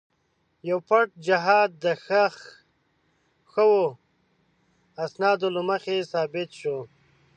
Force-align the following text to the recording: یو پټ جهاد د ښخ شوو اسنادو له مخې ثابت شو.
یو 0.69 0.79
پټ 0.87 1.07
جهاد 1.27 1.69
د 1.83 1.85
ښخ 2.03 2.35
شوو 3.51 3.83
اسنادو 5.05 5.47
له 5.55 5.61
مخې 5.69 5.97
ثابت 6.11 6.49
شو. 6.59 6.77